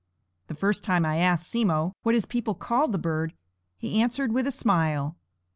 [0.47, 3.35] The first time I asked Simmo what his people called the bird,
[3.77, 5.15] he answered with a smile.